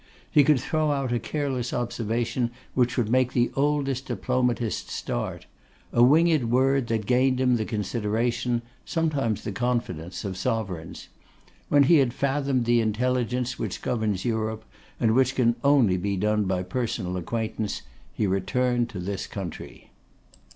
[0.31, 5.45] He could throw out a careless observation which would make the oldest diplomatist start;
[5.93, 11.09] a winged word that gained him the consideration, sometimes the confidence, of Sovereigns.
[11.69, 14.65] When he had fathomed the intelligence which governs Europe,
[14.99, 19.91] and which can only be done by personal acquaintance, he returned to this country.